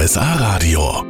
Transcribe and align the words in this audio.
RSA 0.00 0.36
Radio. 0.36 1.04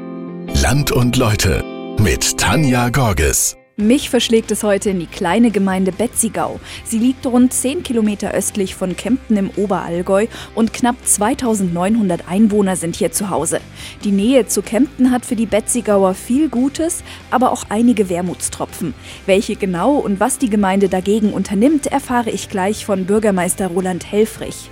Land 0.63 0.91
und 0.91 1.17
Leute 1.17 1.63
mit 2.01 2.39
Tanja 2.39 2.89
Gorges. 2.89 3.57
Mich 3.77 4.11
verschlägt 4.11 4.51
es 4.51 4.65
heute 4.65 4.91
in 4.91 4.99
die 4.99 5.07
kleine 5.07 5.53
Gemeinde 5.53 5.93
Betzigau. 5.93 6.59
Sie 6.83 6.99
liegt 6.99 7.25
rund 7.25 7.53
10 7.53 7.85
Kilometer 7.85 8.33
östlich 8.33 8.75
von 8.75 8.97
Kempten 8.97 9.37
im 9.37 9.51
Oberallgäu 9.55 10.27
und 10.57 10.73
knapp 10.73 10.97
2900 11.05 12.29
Einwohner 12.29 12.75
sind 12.75 12.97
hier 12.97 13.13
zu 13.13 13.31
Hause. 13.31 13.61
Die 14.03 14.11
Nähe 14.11 14.49
zu 14.49 14.61
Kempten 14.61 15.13
hat 15.13 15.25
für 15.25 15.37
die 15.37 15.47
Betzigauer 15.47 16.15
viel 16.15 16.49
Gutes, 16.49 17.05
aber 17.31 17.53
auch 17.53 17.67
einige 17.69 18.09
Wermutstropfen. 18.09 18.95
Welche 19.25 19.55
genau 19.55 19.99
und 19.99 20.19
was 20.19 20.39
die 20.39 20.51
Gemeinde 20.51 20.89
dagegen 20.89 21.33
unternimmt, 21.33 21.87
erfahre 21.87 22.31
ich 22.31 22.49
gleich 22.49 22.87
von 22.87 23.05
Bürgermeister 23.05 23.69
Roland 23.69 24.11
Helfrich. 24.11 24.69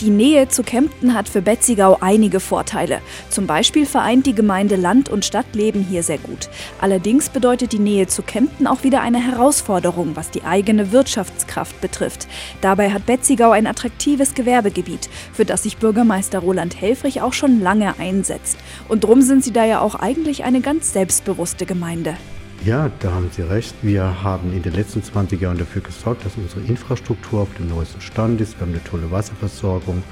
Die 0.00 0.10
Nähe 0.10 0.46
zu 0.48 0.62
Kempten 0.62 1.14
hat 1.14 1.26
für 1.26 1.40
Betzigau 1.40 1.96
einige 2.02 2.38
Vorteile. 2.38 3.00
Zum 3.30 3.46
Beispiel 3.46 3.86
vereint 3.86 4.26
die 4.26 4.34
Gemeinde 4.34 4.76
Land- 4.76 5.08
und 5.08 5.24
Stadtleben 5.24 5.82
hier 5.82 6.02
sehr 6.02 6.18
gut. 6.18 6.50
Allerdings 6.82 7.30
bedeutet 7.30 7.72
die 7.72 7.78
Nähe 7.78 8.06
zu 8.06 8.20
Kempten 8.20 8.66
auch 8.66 8.82
wieder 8.82 9.00
eine 9.00 9.18
Herausforderung, 9.18 10.14
was 10.14 10.30
die 10.30 10.44
eigene 10.44 10.92
Wirtschaftskraft 10.92 11.80
betrifft. 11.80 12.28
Dabei 12.60 12.90
hat 12.90 13.06
Betzigau 13.06 13.52
ein 13.52 13.66
attraktives 13.66 14.34
Gewerbegebiet, 14.34 15.08
für 15.32 15.46
das 15.46 15.62
sich 15.62 15.78
Bürgermeister 15.78 16.40
Roland 16.40 16.78
Helfrich 16.78 17.22
auch 17.22 17.32
schon 17.32 17.62
lange 17.62 17.98
einsetzt. 17.98 18.58
Und 18.88 19.02
drum 19.04 19.22
sind 19.22 19.44
sie 19.44 19.52
da 19.52 19.64
ja 19.64 19.80
auch 19.80 19.94
eigentlich 19.94 20.44
eine 20.44 20.60
ganz 20.60 20.92
selbstbewusste 20.92 21.64
Gemeinde. 21.64 22.18
Ja, 22.64 22.90
da 23.00 23.12
haben 23.12 23.30
Sie 23.30 23.42
recht. 23.42 23.74
Wir 23.82 24.22
haben 24.22 24.52
in 24.52 24.62
den 24.62 24.72
letzten 24.72 25.02
20 25.02 25.40
Jahren 25.40 25.58
dafür 25.58 25.82
gesorgt, 25.82 26.24
dass 26.24 26.36
unsere 26.36 26.60
Infrastruktur 26.62 27.42
auf 27.42 27.54
dem 27.58 27.68
neuesten 27.68 28.00
Stand 28.00 28.40
ist. 28.40 28.58
Wir 28.58 28.62
haben 28.62 28.72
eine 28.72 28.82
tolle 28.84 29.10
Wasserversorgung. 29.10 30.02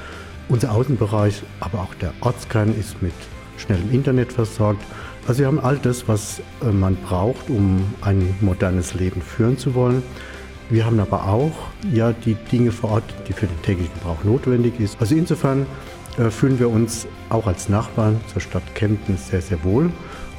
Unser 0.49 0.73
Außenbereich, 0.73 1.43
aber 1.61 1.81
auch 1.81 1.95
der 1.95 2.13
Ortskern 2.21 2.75
ist 2.79 3.03
mit 3.03 3.15
schnellem 3.57 3.91
Internet 3.91 4.33
versorgt. 4.33 4.83
Also 5.27 5.41
wir 5.41 5.47
haben 5.47 5.59
all 5.59 5.79
das, 5.79 6.07
was 6.07 6.41
äh, 6.63 6.67
man 6.67 6.97
braucht, 6.97 7.49
um 7.49 7.83
ein 8.03 8.37
modernes 8.41 8.95
Leben 8.95 9.23
führen 9.23 9.57
zu 9.57 9.75
wollen. 9.75 10.03
Wir 10.71 10.87
haben 10.87 11.01
aber 11.01 11.25
auch 11.25 11.53
ja 11.93 12.13
die 12.13 12.35
Dinge 12.35 12.73
vor 12.73 12.91
Ort, 12.91 13.15
die 13.29 13.33
für 13.33 13.47
den 13.47 13.63
täglichen 13.63 13.95
Gebrauch 13.95 14.23
notwendig 14.25 14.79
ist. 14.81 14.97
Also 15.01 15.15
insofern 15.15 15.67
äh, 16.19 16.31
fühlen 16.31 16.59
wir 16.59 16.71
uns 16.71 17.07
auch 17.31 17.47
als 17.47 17.69
Nachbarn 17.69 18.21
zur 18.33 18.41
Stadt 18.41 18.75
Kempten 18.75 19.17
sehr, 19.17 19.41
sehr 19.41 19.63
wohl. 19.65 19.91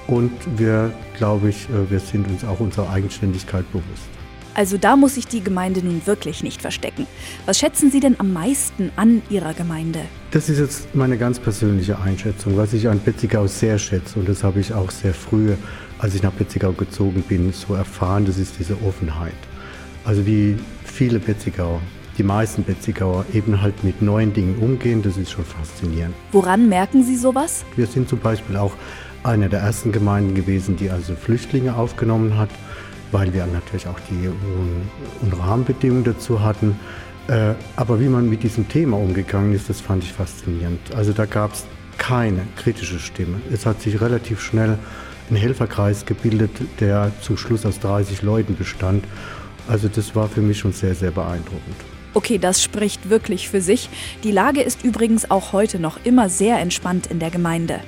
Und 0.07 0.31
wir, 0.57 0.93
glaube 1.17 1.49
ich, 1.49 1.67
äh, 1.69 1.89
wir 1.89 1.99
sind 1.99 2.27
uns 2.27 2.43
auch 2.43 2.59
unserer 2.59 2.89
Eigenständigkeit 2.89 3.69
bewusst. 3.71 4.09
Also 4.53 4.77
da 4.77 4.95
muss 4.95 5.15
sich 5.15 5.27
die 5.27 5.43
Gemeinde 5.43 5.83
nun 5.83 6.01
wirklich 6.05 6.41
nicht 6.41 6.61
verstecken. 6.61 7.07
Was 7.45 7.59
schätzen 7.59 7.91
Sie 7.91 7.99
denn 7.99 8.17
am 8.19 8.31
meisten 8.31 8.89
an 8.95 9.21
Ihrer 9.29 9.53
Gemeinde? 9.53 9.99
Das 10.31 10.47
ist 10.47 10.59
jetzt 10.59 10.95
meine 10.95 11.17
ganz 11.17 11.39
persönliche 11.39 11.99
Einschätzung, 11.99 12.55
was 12.55 12.71
ich 12.71 12.87
an 12.87 13.01
Betzigau 13.03 13.47
sehr 13.47 13.77
schätze. 13.77 14.17
Und 14.17 14.29
das 14.29 14.45
habe 14.45 14.61
ich 14.61 14.73
auch 14.73 14.91
sehr 14.91 15.13
früh, 15.13 15.55
als 15.99 16.15
ich 16.15 16.23
nach 16.23 16.31
Betzigau 16.31 16.71
gezogen 16.71 17.21
bin, 17.27 17.51
so 17.51 17.73
erfahren. 17.73 18.25
Das 18.25 18.37
ist 18.37 18.57
diese 18.57 18.77
Offenheit. 18.87 19.33
Also 20.05 20.25
wie 20.25 20.55
viele 20.85 21.19
Betzigauer, 21.19 21.81
die 22.17 22.23
meisten 22.23 22.63
Betzigauer 22.63 23.25
eben 23.33 23.61
halt 23.61 23.83
mit 23.83 24.01
neuen 24.01 24.31
Dingen 24.31 24.57
umgehen, 24.59 25.01
das 25.01 25.17
ist 25.17 25.31
schon 25.31 25.43
faszinierend. 25.43 26.15
Woran 26.31 26.69
merken 26.69 27.03
Sie 27.03 27.17
sowas? 27.17 27.65
Wir 27.75 27.87
sind 27.87 28.07
zum 28.07 28.19
Beispiel 28.19 28.55
auch 28.55 28.71
eine 29.25 29.49
der 29.49 29.59
ersten 29.59 29.91
Gemeinden 29.91 30.35
gewesen, 30.35 30.77
die 30.77 30.89
also 30.89 31.15
Flüchtlinge 31.15 31.75
aufgenommen 31.75 32.37
hat, 32.37 32.49
weil 33.11 33.33
wir 33.33 33.45
natürlich 33.45 33.87
auch 33.87 33.99
die 34.09 34.27
hohen 34.27 35.33
Rahmenbedingungen 35.33 36.03
dazu 36.03 36.41
hatten. 36.41 36.79
Äh, 37.27 37.53
aber 37.75 37.99
wie 37.99 38.07
man 38.07 38.29
mit 38.29 38.43
diesem 38.43 38.69
Thema 38.69 38.97
umgegangen 38.97 39.53
ist, 39.53 39.69
das 39.69 39.81
fand 39.81 40.03
ich 40.03 40.13
faszinierend. 40.13 40.79
Also 40.95 41.11
da 41.11 41.25
gab 41.25 41.53
es 41.53 41.65
keine 41.97 42.41
kritische 42.55 42.99
Stimme. 42.99 43.41
Es 43.51 43.65
hat 43.65 43.81
sich 43.81 43.99
relativ 43.99 44.41
schnell 44.41 44.77
ein 45.31 45.35
Helferkreis 45.35 46.05
gebildet, 46.05 46.51
der 46.79 47.11
zum 47.21 47.37
Schluss 47.37 47.65
aus 47.65 47.79
30 47.79 48.21
Leuten 48.21 48.55
bestand. 48.55 49.05
Also 49.67 49.87
das 49.87 50.15
war 50.15 50.29
für 50.29 50.41
mich 50.41 50.59
schon 50.59 50.71
sehr, 50.71 50.93
sehr 50.93 51.09
beeindruckend. 51.09 51.75
Okay, 52.13 52.37
das 52.37 52.61
spricht 52.61 53.09
wirklich 53.09 53.49
für 53.49 53.59
sich. 53.59 53.89
Die 54.23 54.31
Lage 54.31 54.61
ist 54.61 54.83
übrigens 54.83 55.31
auch 55.31 55.51
heute 55.51 55.79
noch 55.79 55.97
immer 56.05 56.29
sehr 56.29 56.59
entspannt 56.59 57.07
in 57.07 57.19
der 57.19 57.31
Gemeinde. 57.31 57.79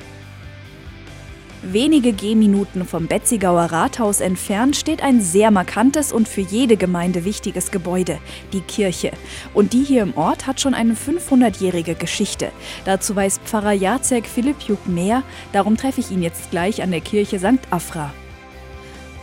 Wenige 1.64 2.14
Gehminuten 2.14 2.86
vom 2.86 3.08
Betzigauer 3.08 3.64
Rathaus 3.64 4.22
entfernt 4.22 4.76
steht 4.76 5.02
ein 5.02 5.22
sehr 5.22 5.50
markantes 5.50 6.12
und 6.12 6.28
für 6.28 6.42
jede 6.42 6.78
Gemeinde 6.78 7.26
wichtiges 7.26 7.72
Gebäude, 7.72 8.20
die 8.54 8.62
Kirche. 8.62 9.12
Und 9.56 9.74
die 9.74 9.84
hier 9.84 10.04
im 10.04 10.16
Ort 10.16 10.46
hat 10.46 10.62
schon 10.62 10.76
eine 10.76 10.94
500-jährige 10.94 11.96
Geschichte. 11.96 12.52
Dazu 12.86 13.16
weiß 13.16 13.40
Pfarrer 13.44 13.72
Jacek 13.72 14.28
Filipjuk 14.28 14.88
mehr, 14.88 15.24
darum 15.52 15.78
treffe 15.78 16.00
ich 16.00 16.12
ihn 16.12 16.22
jetzt 16.22 16.52
gleich 16.52 16.84
an 16.84 16.92
der 16.92 17.02
Kirche 17.02 17.40
St. 17.40 17.60
Afra. 17.72 18.14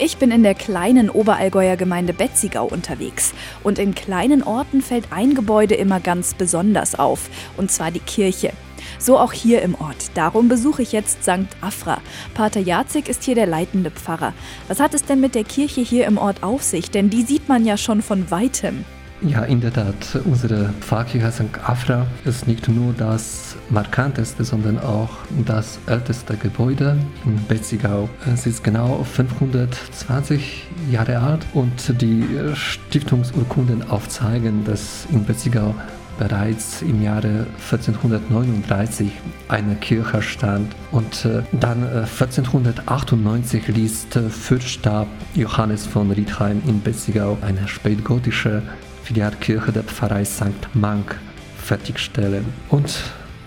Ich 0.01 0.17
bin 0.17 0.33
in 0.33 0.43
der 0.43 0.57
kleinen 0.57 1.11
Oberallgäuer 1.11 1.77
Gemeinde 1.77 2.13
Betzigau 2.13 2.67
unterwegs. 2.67 3.33
Und 3.63 3.79
in 3.79 3.95
kleinen 3.95 4.43
Orten 4.43 4.83
fällt 4.83 5.13
ein 5.13 5.37
Gebäude 5.37 5.77
immer 5.77 6.01
ganz 6.01 6.35
besonders 6.35 6.99
auf, 6.99 7.31
und 7.57 7.71
zwar 7.71 7.93
die 7.93 8.01
Kirche. 8.01 8.53
So 8.99 9.19
auch 9.19 9.33
hier 9.33 9.63
im 9.63 9.75
Ort. 9.75 10.11
Darum 10.15 10.49
besuche 10.49 10.83
ich 10.83 10.93
jetzt 10.93 11.23
St. 11.23 11.49
Afra. 11.61 11.99
Pater 12.35 12.61
Jacek 12.61 13.09
ist 13.09 13.25
hier 13.25 13.35
der 13.35 13.47
leitende 13.47 13.91
Pfarrer. 13.91 14.33
Was 14.69 14.81
hat 14.81 14.95
es 14.95 15.05
denn 15.05 15.21
mit 15.21 15.35
der 15.35 15.45
Kirche 15.45 15.81
hier 15.81 16.07
im 16.07 16.19
Ort 16.19 16.43
auf 16.43 16.63
sich? 16.63 16.91
Denn 16.91 17.11
die 17.11 17.23
sieht 17.23 17.49
man 17.49 17.65
ja 17.65 17.77
schon 17.77 18.03
von 18.03 18.31
weitem. 18.31 18.85
Ja, 19.27 19.43
in 19.45 19.61
der 19.61 19.73
Tat. 19.73 20.19
Unsere 20.27 20.71
Pfarrkirche 20.81 21.33
St. 21.33 21.59
Afra 21.63 22.07
ist 22.27 22.47
nicht 22.47 22.69
nur 22.69 22.93
das 22.93 23.57
markanteste, 23.71 24.45
sondern 24.45 24.79
auch 24.79 25.09
das 25.47 25.79
älteste 25.87 26.37
Gebäude 26.37 26.99
in 27.25 27.43
Betzigau. 27.47 28.11
Es 28.31 28.45
ist 28.45 28.63
genau 28.63 29.03
520 29.03 30.65
Jahre 30.91 31.21
alt 31.21 31.47
und 31.55 32.03
die 32.03 32.25
Stiftungsurkunden 32.55 33.89
aufzeigen, 33.89 34.63
dass 34.65 35.07
in 35.11 35.25
Betzigau 35.25 35.75
bereits 36.19 36.83
im 36.83 37.03
Jahre 37.03 37.47
1439 37.71 39.11
eine 39.49 39.75
Kirche 39.77 40.23
stand 40.23 40.75
und 40.91 41.25
äh, 41.25 41.43
dann 41.53 41.83
äh, 41.83 42.07
1498 42.07 43.69
ließ 43.69 44.09
der 44.11 44.31
Fürststab 44.31 45.09
Johannes 45.35 45.87
von 45.87 46.11
Riedheim 46.11 46.63
in 46.67 46.81
Betzigau 46.81 47.39
eine 47.43 47.67
spätgotische 47.69 48.63
Filialkirche 49.05 49.73
der 49.73 49.83
Pfarrei 49.85 50.25
St. 50.25 50.75
Mank 50.75 51.19
fertigstellen. 51.59 52.45
Und 52.71 52.95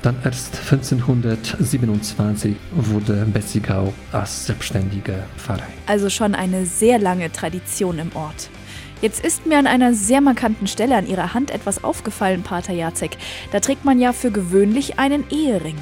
dann 0.02 0.16
erst 0.24 0.56
1527 0.72 2.56
wurde 2.72 3.26
Betzigau 3.26 3.94
als 4.12 4.46
selbstständige 4.46 5.24
Pfarrei. 5.38 5.68
Also 5.88 6.10
schon 6.10 6.36
eine 6.36 6.66
sehr 6.66 7.00
lange 7.00 7.32
Tradition 7.32 8.00
im 8.00 8.16
Ort. 8.16 8.50
Jetzt 9.00 9.24
ist 9.24 9.46
mir 9.46 9.60
an 9.60 9.68
einer 9.68 9.94
sehr 9.94 10.22
markanten 10.22 10.66
Stelle 10.66 10.96
an 10.96 11.06
Ihrer 11.06 11.36
Hand 11.36 11.52
etwas 11.52 11.84
aufgefallen, 11.84 12.42
Pater 12.42 12.74
Jacek. 12.74 13.18
Da 13.52 13.60
trägt 13.60 13.86
man 13.86 14.00
ja 14.00 14.12
für 14.12 14.32
gewöhnlich 14.32 14.98
einen 14.98 15.24
Ehering. 15.30 15.78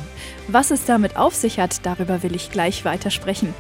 Was 0.49 0.69
es 0.69 0.83
damit 0.85 1.15
auf 1.15 1.33
sich 1.33 1.59
hat, 1.59 1.85
darüber 1.85 2.23
will 2.23 2.35
ich 2.35 2.51
gleich 2.51 2.83
weitersprechen. 2.83 3.53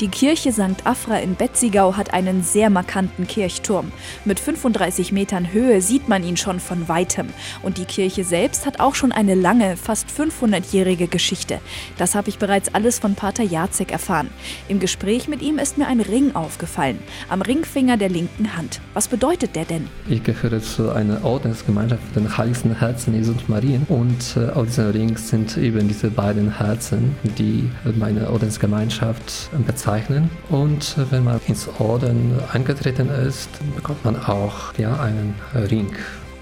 Die 0.00 0.06
Kirche 0.06 0.52
St. 0.52 0.84
Afra 0.86 1.18
in 1.18 1.34
Betzigau 1.34 1.96
hat 1.96 2.14
einen 2.14 2.44
sehr 2.44 2.70
markanten 2.70 3.26
Kirchturm. 3.26 3.90
Mit 4.24 4.38
35 4.38 5.10
Metern 5.10 5.52
Höhe 5.52 5.80
sieht 5.82 6.08
man 6.08 6.22
ihn 6.22 6.36
schon 6.36 6.60
von 6.60 6.86
weitem. 6.86 7.30
Und 7.64 7.78
die 7.78 7.84
Kirche 7.84 8.22
selbst 8.22 8.64
hat 8.64 8.78
auch 8.78 8.94
schon 8.94 9.10
eine 9.10 9.34
lange, 9.34 9.76
fast 9.76 10.06
500-jährige 10.08 11.08
Geschichte. 11.08 11.58
Das 11.96 12.14
habe 12.14 12.28
ich 12.28 12.38
bereits 12.38 12.72
alles 12.76 13.00
von 13.00 13.16
Pater 13.16 13.42
Jacek 13.42 13.90
erfahren. 13.90 14.30
Im 14.68 14.78
Gespräch 14.78 15.26
mit 15.26 15.42
ihm 15.42 15.58
ist 15.58 15.78
mir 15.78 15.88
ein 15.88 16.00
Ring 16.00 16.32
aufgefallen, 16.36 17.00
am 17.28 17.42
Ringfinger 17.42 17.96
der 17.96 18.08
linken 18.08 18.56
Hand. 18.56 18.80
Was 18.94 19.08
bedeutet 19.08 19.56
der 19.56 19.64
denn? 19.64 19.88
Ich 20.08 20.22
gehöre 20.22 20.62
zu 20.62 20.92
einer 20.92 21.24
Ordensgemeinschaft 21.24 22.14
den 22.14 22.38
heiligsten 22.38 22.78
Herzen 22.78 23.16
Jesu 23.16 23.32
und 23.32 23.48
Marien. 23.48 23.84
Und 23.88 24.36
äh, 24.36 24.50
auf 24.50 24.66
diesem 24.66 24.90
Ring 24.92 25.16
sind 25.16 25.56
eben 25.56 25.88
diese 25.88 26.08
beiden 26.08 26.56
Herzen, 26.56 27.16
die 27.36 27.68
meine 27.98 28.30
Ordensgemeinschaft 28.30 29.50
bezeichnen 29.66 29.87
bezeichnen. 29.88 30.30
Und 30.50 30.96
wenn 31.10 31.24
man 31.24 31.40
ins 31.46 31.68
Orden 31.78 32.38
eingetreten 32.52 33.08
ist, 33.08 33.48
bekommt 33.74 34.04
man 34.04 34.16
auch 34.16 34.74
ja, 34.76 35.00
einen 35.00 35.34
Ring. 35.54 35.88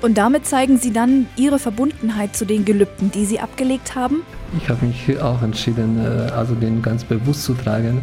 Und 0.02 0.18
damit 0.18 0.46
zeigen 0.46 0.78
Sie 0.78 0.92
dann 0.92 1.26
Ihre 1.36 1.58
Verbundenheit 1.58 2.36
zu 2.36 2.44
den 2.44 2.64
Gelübden, 2.64 3.10
die 3.12 3.24
Sie 3.24 3.40
abgelegt 3.40 3.94
haben? 3.94 4.22
Ich 4.58 4.68
habe 4.68 4.84
mich 4.86 5.20
auch 5.20 5.42
entschieden, 5.42 5.98
äh, 5.98 6.30
also 6.32 6.54
den 6.54 6.82
ganz 6.82 7.04
bewusst 7.04 7.44
zu 7.44 7.54
tragen, 7.54 8.02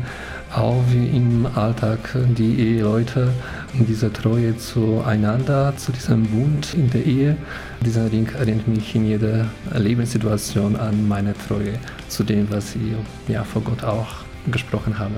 auch 0.55 0.81
wie 0.91 1.07
im 1.07 1.47
Alltag 1.55 1.99
die 2.37 2.59
Eheleute 2.59 3.29
in 3.73 3.85
dieser 3.85 4.11
Treue 4.11 4.57
zueinander, 4.57 5.73
zu 5.77 5.91
diesem 5.91 6.25
Bund 6.25 6.73
in 6.73 6.89
der 6.89 7.05
Ehe. 7.05 7.37
Dieser 7.85 8.11
Ring 8.11 8.27
erinnert 8.37 8.67
mich 8.67 8.95
in 8.95 9.05
jeder 9.05 9.45
Lebenssituation 9.73 10.75
an 10.75 11.07
meine 11.07 11.33
Treue 11.47 11.73
zu 12.07 12.23
dem, 12.23 12.49
was 12.51 12.75
ich 12.75 13.31
ja 13.31 13.43
vor 13.43 13.61
Gott 13.61 13.83
auch 13.83 14.23
gesprochen 14.47 14.99
habe. 14.99 15.15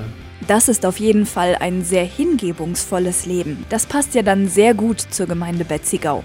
Das 0.48 0.68
ist 0.68 0.86
auf 0.86 1.00
jeden 1.00 1.26
Fall 1.26 1.56
ein 1.60 1.84
sehr 1.84 2.06
hingebungsvolles 2.06 3.26
Leben. 3.26 3.66
Das 3.70 3.86
passt 3.86 4.14
ja 4.16 4.22
dann 4.22 4.48
sehr 4.48 4.74
gut 4.74 5.00
zur 5.00 5.26
Gemeinde 5.26 5.66
Betzigau. 5.66 6.24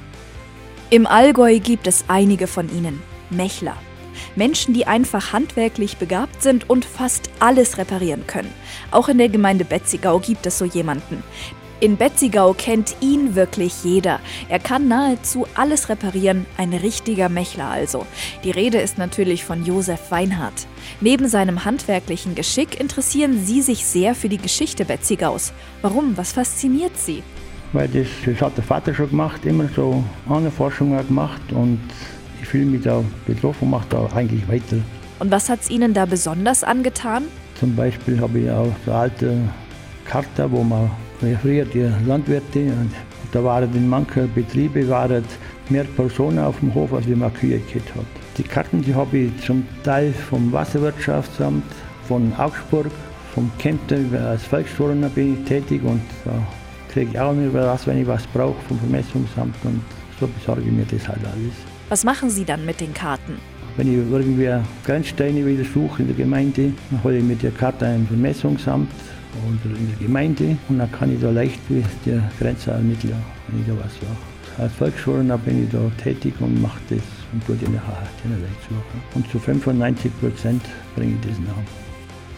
Im 0.91 1.07
Allgäu 1.07 1.59
gibt 1.61 1.87
es 1.87 2.05
einige 2.09 2.47
von 2.47 2.69
ihnen. 2.69 3.01
Mechler. 3.31 3.77
Menschen, 4.37 4.75
die 4.75 4.87
einfach 4.87 5.33
handwerklich 5.33 5.97
begabt 5.97 6.43
sind 6.43 6.69
und 6.69 6.85
fast 6.85 7.31
alles 7.39 7.79
reparieren 7.79 8.27
können. 8.27 8.53
Auch 8.91 9.09
in 9.09 9.19
der 9.19 9.29
Gemeinde 9.29 9.65
Betzigau 9.65 10.19
gibt 10.19 10.47
es 10.47 10.59
so 10.59 10.65
jemanden. 10.65 11.23
In 11.83 11.97
Betzigau 11.97 12.53
kennt 12.53 12.95
ihn 13.01 13.35
wirklich 13.35 13.85
jeder. 13.85 14.21
Er 14.51 14.59
kann 14.59 14.87
nahezu 14.87 15.47
alles 15.55 15.89
reparieren, 15.89 16.45
ein 16.59 16.75
richtiger 16.75 17.31
Mechler 17.31 17.71
also. 17.71 18.05
Die 18.45 18.51
Rede 18.51 18.79
ist 18.79 18.99
natürlich 18.99 19.47
von 19.47 19.65
Josef 19.65 20.11
Weinhardt. 20.11 20.67
Neben 21.01 21.27
seinem 21.27 21.65
handwerklichen 21.65 22.35
Geschick 22.35 22.79
interessieren 22.79 23.41
Sie 23.43 23.63
sich 23.63 23.87
sehr 23.87 24.15
für 24.15 24.29
die 24.29 24.37
Geschichte 24.37 24.85
Betzigaus. 24.85 25.55
Warum? 25.81 26.19
Was 26.19 26.33
fasziniert 26.33 26.99
Sie? 26.99 27.23
Weil 27.73 27.89
das, 27.89 28.09
das 28.27 28.43
hat 28.43 28.59
der 28.59 28.65
Vater 28.65 28.93
schon 28.93 29.09
gemacht, 29.09 29.47
immer 29.47 29.71
so 29.75 30.05
Forschungen 30.55 31.07
gemacht 31.07 31.41
und 31.51 31.81
ich 32.43 32.49
fühle 32.49 32.67
mich 32.67 32.83
da 32.83 33.03
betroffen 33.27 33.65
und 33.65 33.71
mache 33.71 33.87
da 33.89 34.07
eigentlich 34.15 34.47
weiter. 34.49 34.77
Und 35.19 35.31
was 35.31 35.49
hat 35.49 35.63
es 35.63 35.71
Ihnen 35.71 35.95
da 35.95 36.05
besonders 36.05 36.63
angetan? 36.63 37.25
Zum 37.59 37.75
Beispiel 37.75 38.21
habe 38.21 38.39
ich 38.39 38.51
auch 38.51 38.71
so 38.85 38.93
alte 38.93 39.39
Karte, 40.05 40.51
wo 40.51 40.63
man 40.63 40.91
früher 41.41 41.65
die 41.65 41.89
Landwirte, 42.07 42.61
und 42.61 42.91
da 43.33 43.45
waren 43.45 43.75
in 43.75 43.89
manchen 43.89 44.33
Betrieben 44.35 44.89
waren 44.89 45.25
mehr 45.69 45.85
Personen 45.85 46.39
auf 46.39 46.59
dem 46.61 46.75
Hof, 46.75 46.93
als 46.93 47.07
wie 47.07 47.15
man 47.15 47.33
Kühe 47.33 47.59
gehabt 47.59 47.95
hat. 47.95 48.05
Die 48.39 48.43
Karten 48.43 48.83
die 48.83 48.95
habe 48.95 49.17
ich 49.17 49.45
zum 49.45 49.67
Teil 49.85 50.13
vom 50.13 50.53
Wasserwirtschaftsamt, 50.53 51.63
von 52.09 52.33
Augsburg, 52.39 52.91
vom 53.35 53.51
Kempten, 53.59 54.15
als 54.17 54.43
Volksturner 54.45 55.09
bin 55.09 55.35
ich 55.35 55.49
tätig 55.49 55.83
und 55.85 56.01
da 56.25 56.33
kriege 56.93 57.11
ich 57.13 57.21
auch 57.21 57.33
immer 57.33 57.53
was, 57.53 57.87
wenn 57.87 58.01
ich 58.01 58.07
was 58.07 58.27
brauche 58.29 58.61
vom 58.67 58.79
Vermessungsamt 58.79 59.55
und 59.65 59.81
so 60.19 60.27
besorge 60.27 60.63
ich 60.63 60.73
mir 60.73 60.87
das 60.91 61.07
halt 61.07 61.25
alles. 61.25 61.55
Was 61.89 62.05
machen 62.05 62.31
Sie 62.31 62.45
dann 62.45 62.65
mit 62.67 62.81
den 62.81 62.93
Karten? 62.93 63.35
Wenn 63.77 63.89
ich 63.89 64.13
irgendwie 64.13 64.49
Grenzsteine 64.85 65.47
wieder 65.47 65.65
suche 65.65 66.03
in 66.03 66.09
der 66.09 66.17
Gemeinde, 66.17 66.73
dann 66.91 67.05
hole 67.05 67.19
ich 67.19 67.25
mir 67.25 67.37
die 67.37 67.51
Karte 67.51 67.87
ein 67.87 68.07
Vermessungsamt 68.09 68.91
oder 69.39 69.77
in 69.77 69.89
der 69.89 70.07
Gemeinde 70.07 70.57
und 70.69 70.79
dann 70.79 70.91
kann 70.93 71.13
ich 71.13 71.21
da 71.21 71.31
leicht 71.31 71.61
die 71.69 71.83
Grenze 72.39 72.73
ermitteln, 72.73 73.15
wenn 73.49 73.61
ich 73.61 73.67
da 73.67 73.73
was 73.75 73.93
mache. 74.03 74.63
Als 74.63 74.73
Volksschulen 74.75 75.29
bin 75.45 75.65
ich 75.65 75.71
da 75.71 75.79
tätig 76.03 76.35
und 76.41 76.61
mache 76.61 76.81
das 76.91 76.99
und 77.33 77.47
tue 77.47 77.57
den 77.57 77.73
machen. 77.75 79.03
Und 79.15 79.31
zu 79.31 79.39
95 79.39 80.11
Prozent 80.21 80.63
bringe 80.95 81.15
ich 81.15 81.29
das 81.29 81.39
nach. 81.41 81.55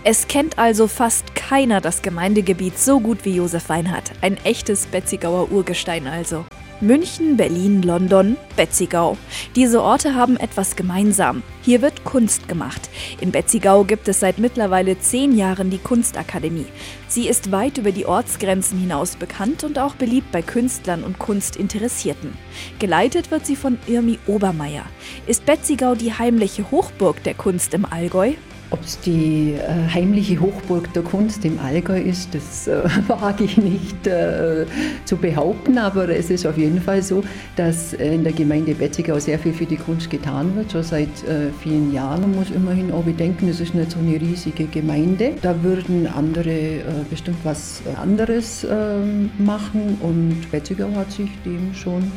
Es 0.05 0.27
kennt 0.27 0.59
also 0.59 0.89
fast 0.89 1.35
keiner 1.35 1.81
das 1.81 2.03
Gemeindegebiet 2.03 2.79
so 2.79 2.99
gut 2.99 3.25
wie 3.25 3.37
Josef 3.37 3.69
Weinhardt. 3.69 4.13
Ein 4.21 4.37
echtes 4.45 4.87
Betzigauer 4.87 5.51
Urgestein 5.53 6.09
also. 6.09 6.45
München, 6.83 7.37
Berlin, 7.37 7.83
London, 7.83 8.37
Betzigau. 8.57 9.17
Diese 9.55 9.81
Orte 9.81 10.17
haben 10.17 10.37
etwas 10.37 10.75
gemeinsam. 10.75 11.45
Hier 11.63 11.81
wird 11.81 12.03
Kunst 12.03 12.49
gemacht. 12.49 12.91
In 13.21 13.31
Betzigau 13.31 13.85
gibt 13.85 14.09
es 14.09 14.19
seit 14.19 14.41
mittlerweile 14.41 14.99
zehn 14.99 15.39
Jahren 15.39 15.71
die 15.71 15.79
Kunstakademie. 15.79 16.67
Sie 17.07 17.29
ist 17.29 17.53
weit 17.53 17.79
über 17.79 17.93
die 17.93 18.05
Ortsgrenzen 18.05 18.81
hinaus 18.81 19.15
bekannt 19.15 19.63
und 19.63 19.79
auch 19.79 19.95
beliebt 19.95 20.33
bei 20.33 20.43
Künstlern 20.43 21.05
und 21.05 21.21
Kunstinteressierten. 21.21 22.37
Geleitet 22.81 23.31
wird 23.31 23.47
sie 23.47 23.55
von 23.55 23.79
Irmi 23.87 24.19
Obermeier. 24.27 24.85
Ist 25.29 25.47
Betzigau 25.47 25.95
die 25.95 26.13
heimliche 26.13 26.69
Hochburg 26.73 27.23
der 27.23 27.35
Kunst 27.35 27.75
im 27.75 27.85
Allgäu? 27.85 28.33
Ob 28.73 28.83
es 28.83 28.99
die 29.01 29.53
äh, 29.53 29.93
heimliche 29.93 30.41
Hochburg 30.41 30.91
der 30.95 31.03
Kunst 31.03 31.45
im 31.45 31.59
Allgäu 31.59 32.01
ist, 32.01 32.35
das 32.35 32.67
äh, 32.67 32.83
wage 33.07 33.45
ich 33.45 33.59
nicht 33.59 34.07
äh, 34.07 34.65
zu 35.05 35.19
behaupten, 35.19 35.77
aber 35.77 36.09
es 36.09 36.31
ist 36.31 36.47
auf 36.47 36.57
jeden 36.57 36.81
Fall 36.81 37.03
so, 37.03 37.23
dass 37.57 37.93
in 37.93 38.25
der 38.25 38.33
Gemeinde 38.33 38.75
Betzigau 38.75 39.19
sehr 39.19 39.39
viel 39.39 39.53
für 39.53 39.67
die 39.67 39.77
Kunst 39.77 40.09
getan 40.09 40.57
wird, 40.57 40.73
schon 40.73 40.83
seit 40.83 41.09
äh, 41.25 41.51
vielen 41.63 41.93
Jahren. 41.93 42.23
Man 42.23 42.35
muss 42.35 42.51
immerhin 42.51 42.91
auch 42.93 43.03
bedenken, 43.03 43.47
es 43.51 43.61
ist 43.61 43.75
nicht 43.75 43.91
so 43.91 43.99
eine 43.99 44.19
riesige 44.19 44.65
Gemeinde. 44.65 45.35
Da 45.43 45.63
würden 45.63 46.07
andere 46.07 46.51
äh, 46.51 46.83
bestimmt 47.11 47.39
was 47.45 47.83
anderes 48.03 48.67
ähm, 48.69 49.31
machen 49.37 49.99
und 50.01 50.51
Betzigau 50.51 50.89
hat 50.97 51.13
sich 51.13 51.29
dem 51.45 51.75
schon 51.75 52.11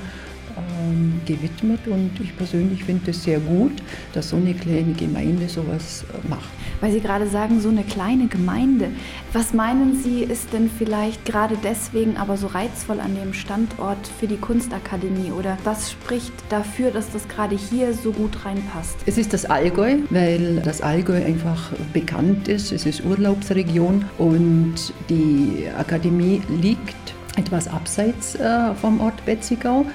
ähm, 0.58 1.22
gewidmet 1.26 1.88
und 1.88 2.12
ich 2.22 2.36
persönlich 2.38 2.84
finde 2.84 3.12
es 3.12 3.24
sehr 3.24 3.40
gut, 3.40 3.74
dass 4.14 4.30
so 4.30 4.38
eine 4.38 4.54
kleine 4.54 4.94
Gemeinde 4.94 5.48
sowas 5.50 6.06
äh, 6.14 6.28
macht. 6.28 6.50
Weil 6.82 6.92
Sie 6.92 7.00
gerade 7.00 7.28
sagen, 7.28 7.60
so 7.62 7.70
eine 7.70 7.84
kleine 7.84 8.28
Gemeinde. 8.28 8.90
Was 9.34 9.54
meinen 9.54 10.02
Sie, 10.02 10.24
ist 10.24 10.54
denn 10.54 10.70
vielleicht 10.70 11.26
gerade 11.26 11.58
deswegen 11.64 12.18
aber 12.18 12.38
so 12.38 12.48
reizvoll 12.48 13.00
an 13.00 13.16
dem 13.16 13.34
Standort 13.34 14.08
für 14.20 14.28
die 14.28 14.38
Kunstakademie 14.38 15.32
oder 15.32 15.58
was 15.64 15.92
spricht 15.92 16.34
dafür, 16.50 16.92
dass 16.92 17.12
das 17.12 17.28
gerade 17.28 17.56
hier 17.56 17.94
so 17.94 18.12
gut 18.12 18.46
reinpasst? 18.46 18.98
Es 19.06 19.18
ist 19.18 19.34
das 19.34 19.46
Allgäu, 19.46 19.98
weil 20.10 20.62
das 20.62 20.82
Allgäu 20.82 21.24
einfach 21.24 21.72
bekannt 21.94 22.48
ist. 22.48 22.72
Es 22.72 22.86
ist 22.86 23.04
Urlaubsregion 23.04 24.06
und 24.18 24.76
die 25.10 25.66
Akademie 25.78 26.42
liegt 26.62 26.96
etwas 27.38 27.68
abseits 27.68 28.36
äh, 28.36 28.74
vom 28.76 29.02
Ort 29.02 29.26
Betzigau 29.26 29.86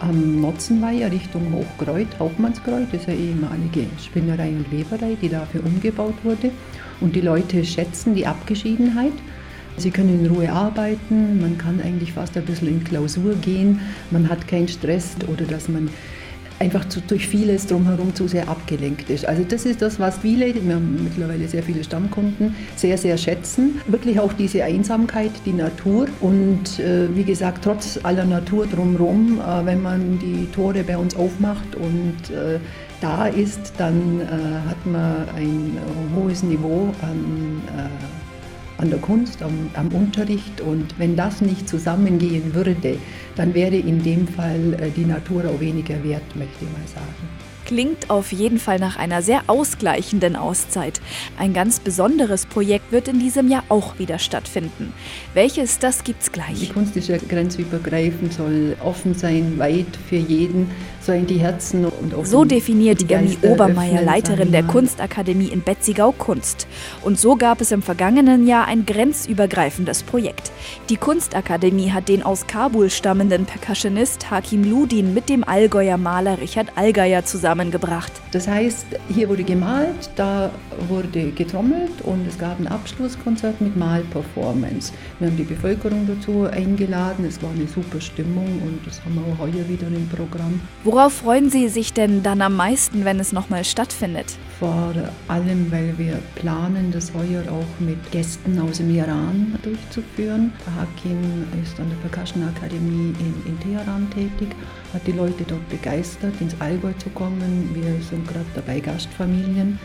am 0.00 0.40
Notzenweiher 0.40 1.10
Richtung 1.10 1.52
Hochkreuz, 1.52 2.08
Hauptmannskreuz, 2.18 2.88
das 2.90 3.02
ist 3.02 3.08
eine 3.08 3.18
ehemalige 3.18 3.86
Spinnerei 4.02 4.48
und 4.50 4.70
Weberei, 4.72 5.16
die 5.20 5.28
dafür 5.28 5.64
umgebaut 5.64 6.14
wurde. 6.22 6.50
Und 7.00 7.14
die 7.14 7.20
Leute 7.20 7.64
schätzen 7.64 8.14
die 8.14 8.26
Abgeschiedenheit. 8.26 9.12
Sie 9.76 9.90
können 9.90 10.24
in 10.24 10.30
Ruhe 10.30 10.50
arbeiten, 10.52 11.40
man 11.40 11.56
kann 11.56 11.80
eigentlich 11.80 12.12
fast 12.12 12.36
ein 12.36 12.44
bisschen 12.44 12.68
in 12.68 12.84
Klausur 12.84 13.34
gehen, 13.36 13.80
man 14.10 14.28
hat 14.28 14.46
keinen 14.48 14.68
Stress 14.68 15.16
oder 15.26 15.44
dass 15.44 15.68
man 15.68 15.88
einfach 16.60 16.88
zu, 16.88 17.00
durch 17.00 17.26
vieles 17.26 17.66
drumherum 17.66 18.14
zu 18.14 18.28
sehr 18.28 18.48
abgelenkt 18.48 19.08
ist. 19.10 19.26
Also 19.26 19.42
das 19.44 19.64
ist 19.64 19.80
das, 19.82 19.98
was 19.98 20.18
viele, 20.18 20.54
wir 20.54 20.74
haben 20.74 21.02
mittlerweile 21.02 21.48
sehr 21.48 21.62
viele 21.62 21.82
Stammkunden, 21.82 22.54
sehr, 22.76 22.98
sehr 22.98 23.16
schätzen. 23.16 23.80
Wirklich 23.86 24.20
auch 24.20 24.34
diese 24.34 24.62
Einsamkeit, 24.62 25.32
die 25.46 25.54
Natur 25.54 26.06
und 26.20 26.78
äh, 26.78 27.08
wie 27.16 27.24
gesagt, 27.24 27.64
trotz 27.64 27.98
aller 28.02 28.24
Natur 28.24 28.66
drumherum, 28.66 29.40
äh, 29.40 29.64
wenn 29.64 29.82
man 29.82 30.18
die 30.18 30.46
Tore 30.52 30.84
bei 30.84 30.98
uns 30.98 31.16
aufmacht 31.16 31.74
und 31.76 32.30
äh, 32.30 32.60
da 33.00 33.26
ist, 33.26 33.72
dann 33.78 34.20
äh, 34.20 34.68
hat 34.68 34.84
man 34.84 35.28
ein 35.34 35.78
hohes 36.14 36.42
Niveau 36.42 36.92
an 37.00 37.62
äh, 37.74 38.19
an 38.80 38.90
der 38.90 38.98
Kunst, 38.98 39.42
am, 39.42 39.70
am, 39.74 39.88
Unterricht. 39.88 40.60
Und 40.60 40.98
wenn 40.98 41.16
das 41.16 41.40
nicht 41.40 41.68
zusammengehen 41.68 42.54
würde, 42.54 42.76
dann 43.36 43.54
wäre 43.54 43.76
in 43.76 44.02
dem 44.02 44.26
Fall 44.26 44.74
äh, 44.80 44.90
die 44.90 45.04
Natur 45.04 45.44
auch 45.44 45.60
weniger 45.60 46.02
wert, 46.02 46.22
möchte 46.34 46.64
ich 46.64 46.72
mal 46.72 46.86
sagen. 46.86 47.49
Klingt 47.64 48.10
auf 48.10 48.32
jeden 48.32 48.58
Fall 48.58 48.78
nach 48.78 48.96
einer 48.96 49.22
sehr 49.22 49.42
ausgleichenden 49.46 50.36
Auszeit. 50.36 51.00
Ein 51.38 51.52
ganz 51.52 51.80
besonderes 51.80 52.46
Projekt 52.46 52.92
wird 52.92 53.08
in 53.08 53.18
diesem 53.18 53.48
Jahr 53.48 53.64
auch 53.68 53.98
wieder 53.98 54.18
stattfinden. 54.18 54.92
Welches, 55.34 55.78
das 55.78 56.04
gibt's 56.04 56.32
gleich. 56.32 56.60
Die 56.60 56.68
Kunst 56.68 56.96
ist 56.96 57.08
ja 57.08 57.16
grenzübergreifend, 57.16 58.32
soll 58.32 58.76
offen 58.82 59.14
sein, 59.14 59.58
weit 59.58 59.98
für 60.08 60.16
jeden 60.16 60.70
so 61.00 61.12
in 61.12 61.26
die 61.26 61.38
Herzen 61.38 61.86
und 61.86 62.14
auch 62.14 62.24
So 62.24 62.44
definiert 62.44 63.10
Irmi 63.10 63.38
Obermeier, 63.42 64.02
Leiterin 64.02 64.52
der 64.52 64.62
Kunstakademie 64.62 65.48
in 65.48 65.62
Betzigau 65.62 66.12
Kunst. 66.12 66.66
Und 67.02 67.18
so 67.18 67.36
gab 67.36 67.60
es 67.60 67.72
im 67.72 67.82
vergangenen 67.82 68.46
Jahr 68.46 68.66
ein 68.66 68.84
grenzübergreifendes 68.86 70.02
Projekt. 70.02 70.52
Die 70.88 70.96
Kunstakademie 70.96 71.90
hat 71.90 72.08
den 72.08 72.22
aus 72.22 72.46
Kabul 72.46 72.90
stammenden 72.90 73.46
Percussionist 73.46 74.30
Hakim 74.30 74.64
Ludin 74.64 75.14
mit 75.14 75.28
dem 75.28 75.42
Allgäuer 75.44 75.96
Maler 75.96 76.40
Richard 76.40 76.68
Allgeier 76.76 77.24
zusammengebracht. 77.50 78.12
Das 78.30 78.46
heißt, 78.46 78.86
hier 79.12 79.28
wurde 79.28 79.42
gemalt, 79.42 80.10
da 80.14 80.50
wurde 80.88 81.32
getrommelt 81.32 82.00
und 82.04 82.26
es 82.28 82.38
gab 82.38 82.60
ein 82.60 82.68
Abschlusskonzert 82.68 83.60
mit 83.60 83.76
Malperformance. 83.76 84.92
Wir 85.18 85.28
haben 85.28 85.36
die 85.36 85.42
Bevölkerung 85.42 86.06
dazu 86.06 86.44
eingeladen, 86.44 87.24
es 87.24 87.42
war 87.42 87.50
eine 87.50 87.66
super 87.66 88.00
Stimmung 88.00 88.46
und 88.64 88.86
das 88.86 89.04
haben 89.04 89.16
wir 89.16 89.32
auch 89.32 89.38
heuer 89.40 89.68
wieder 89.68 89.88
im 89.88 90.08
Programm. 90.08 90.60
Worauf 90.84 91.14
freuen 91.14 91.50
Sie 91.50 91.68
sich 91.68 91.92
denn 91.92 92.22
dann 92.22 92.40
am 92.40 92.54
meisten, 92.54 93.04
wenn 93.04 93.18
es 93.18 93.32
nochmal 93.32 93.64
stattfindet? 93.64 94.38
Vor 94.60 94.94
allem, 95.26 95.72
weil 95.72 95.94
wir 95.96 96.18
planen, 96.36 96.92
das 96.92 97.12
heuer 97.14 97.42
auch 97.50 97.80
mit 97.84 98.12
Gästen 98.12 98.60
aus 98.60 98.76
dem 98.76 98.94
Iran 98.94 99.58
durchzuführen. 99.62 100.52
Hakim 100.78 101.46
ist 101.62 101.80
an 101.80 101.88
der 101.88 102.08
Percussion 102.08 102.46
Akademie 102.46 103.12
in, 103.18 103.34
in 103.46 103.58
Teheran 103.60 104.08
tätig, 104.10 104.54
hat 104.92 105.06
die 105.06 105.12
Leute 105.12 105.44
dort 105.46 105.68
begeistert, 105.68 106.34
ins 106.40 106.60
Allgäu 106.60 106.92
zu 106.98 107.10
kommen. 107.10 107.70
Wir 107.74 108.02
sind 108.02 108.26
gerade 108.26 108.46
dabei, 108.54 108.80
Gastfamilien 108.80 109.78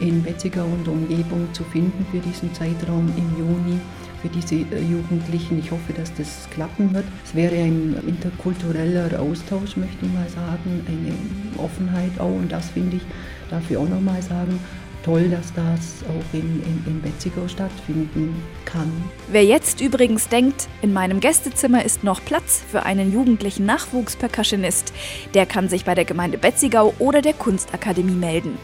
in 0.00 0.22
Betzigau 0.22 0.64
und 0.64 0.88
Umgebung 0.88 1.48
zu 1.52 1.64
finden 1.64 2.06
für 2.10 2.18
diesen 2.18 2.52
Zeitraum 2.54 3.12
im 3.16 3.38
Juni 3.38 3.78
für 4.22 4.28
diese 4.28 4.54
äh, 4.54 4.80
Jugendlichen. 4.80 5.58
Ich 5.58 5.70
hoffe, 5.70 5.92
dass 5.92 6.14
das 6.14 6.48
klappen 6.50 6.94
wird. 6.94 7.04
Es 7.24 7.34
wäre 7.34 7.56
ein 7.56 7.96
interkultureller 8.06 9.20
Austausch, 9.20 9.76
möchte 9.76 10.06
ich 10.06 10.12
mal 10.12 10.28
sagen, 10.28 10.86
eine 10.86 11.62
Offenheit 11.62 12.18
auch 12.18 12.34
und 12.34 12.50
das 12.50 12.70
finde 12.70 12.96
ich, 12.96 13.02
darf 13.50 13.68
ich 13.68 13.76
auch 13.76 13.88
nochmal 13.88 14.22
sagen, 14.22 14.58
toll, 15.04 15.28
dass 15.28 15.52
das 15.54 16.04
auch 16.08 16.34
in, 16.34 16.62
in, 16.62 16.84
in 16.86 17.02
Betzigau 17.02 17.46
stattfinden 17.48 18.34
kann. 18.64 18.90
Wer 19.28 19.44
jetzt 19.44 19.80
übrigens 19.80 20.28
denkt, 20.28 20.68
in 20.80 20.92
meinem 20.92 21.20
Gästezimmer 21.20 21.84
ist 21.84 22.04
noch 22.04 22.24
Platz 22.24 22.62
für 22.70 22.84
einen 22.84 23.12
jugendlichen 23.12 23.66
Nachwuchspercussionist, 23.66 24.92
der 25.34 25.46
kann 25.46 25.68
sich 25.68 25.84
bei 25.84 25.94
der 25.94 26.04
Gemeinde 26.04 26.38
Betzigau 26.38 26.94
oder 26.98 27.22
der 27.22 27.34
Kunstakademie 27.34 28.12
melden. 28.12 28.58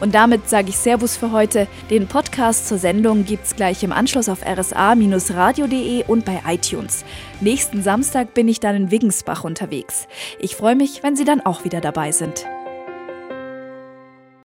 Und 0.00 0.14
damit 0.14 0.48
sage 0.48 0.68
ich 0.68 0.76
Servus 0.76 1.16
für 1.16 1.32
heute. 1.32 1.66
Den 1.90 2.06
Podcast 2.06 2.68
zur 2.68 2.78
Sendung 2.78 3.24
gibt's 3.24 3.56
gleich 3.56 3.82
im 3.82 3.92
Anschluss 3.92 4.28
auf 4.28 4.44
rsa-radio.de 4.44 6.04
und 6.04 6.24
bei 6.24 6.42
iTunes. 6.46 7.04
Nächsten 7.40 7.82
Samstag 7.82 8.34
bin 8.34 8.48
ich 8.48 8.60
dann 8.60 8.76
in 8.76 8.90
Wiggensbach 8.90 9.44
unterwegs. 9.44 10.06
Ich 10.38 10.56
freue 10.56 10.76
mich, 10.76 11.02
wenn 11.02 11.16
Sie 11.16 11.24
dann 11.24 11.40
auch 11.40 11.64
wieder 11.64 11.80
dabei 11.80 12.12
sind. 12.12 12.44